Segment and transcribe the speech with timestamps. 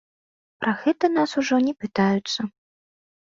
[0.63, 2.39] Пра гэта ў нас ужо не пытаюцца.